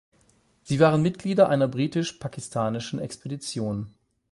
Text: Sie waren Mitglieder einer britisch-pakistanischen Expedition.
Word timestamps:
Sie 0.63 0.79
waren 0.79 1.03
Mitglieder 1.03 1.49
einer 1.49 1.67
britisch-pakistanischen 1.67 2.97
Expedition. 2.97 3.93